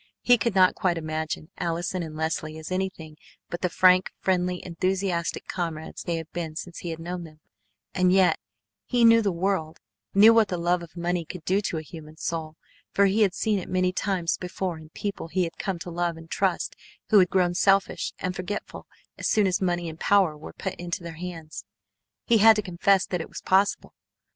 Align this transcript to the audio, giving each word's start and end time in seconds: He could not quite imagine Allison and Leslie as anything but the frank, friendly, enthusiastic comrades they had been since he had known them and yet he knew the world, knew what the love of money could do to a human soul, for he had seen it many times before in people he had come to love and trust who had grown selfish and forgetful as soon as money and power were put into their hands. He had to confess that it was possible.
He 0.23 0.39
could 0.39 0.55
not 0.55 0.73
quite 0.73 0.97
imagine 0.97 1.51
Allison 1.59 2.01
and 2.01 2.15
Leslie 2.17 2.57
as 2.57 2.71
anything 2.71 3.17
but 3.51 3.61
the 3.61 3.69
frank, 3.69 4.09
friendly, 4.19 4.65
enthusiastic 4.65 5.45
comrades 5.45 6.01
they 6.01 6.15
had 6.15 6.31
been 6.31 6.55
since 6.55 6.79
he 6.79 6.89
had 6.89 6.97
known 6.97 7.23
them 7.23 7.39
and 7.93 8.11
yet 8.11 8.39
he 8.87 9.05
knew 9.05 9.21
the 9.21 9.31
world, 9.31 9.79
knew 10.15 10.33
what 10.33 10.47
the 10.47 10.57
love 10.57 10.81
of 10.81 10.97
money 10.97 11.23
could 11.23 11.45
do 11.45 11.61
to 11.61 11.77
a 11.77 11.83
human 11.83 12.17
soul, 12.17 12.55
for 12.91 13.05
he 13.05 13.21
had 13.21 13.35
seen 13.35 13.59
it 13.59 13.69
many 13.69 13.93
times 13.93 14.37
before 14.37 14.79
in 14.79 14.89
people 14.89 15.27
he 15.27 15.43
had 15.43 15.59
come 15.59 15.77
to 15.77 15.91
love 15.91 16.17
and 16.17 16.31
trust 16.31 16.75
who 17.11 17.19
had 17.19 17.29
grown 17.29 17.53
selfish 17.53 18.11
and 18.17 18.35
forgetful 18.35 18.87
as 19.19 19.29
soon 19.29 19.45
as 19.45 19.61
money 19.61 19.87
and 19.87 19.99
power 19.99 20.35
were 20.35 20.51
put 20.51 20.73
into 20.79 21.03
their 21.03 21.13
hands. 21.13 21.63
He 22.25 22.39
had 22.39 22.55
to 22.55 22.63
confess 22.63 23.05
that 23.05 23.21
it 23.21 23.29
was 23.29 23.41
possible. 23.41 23.93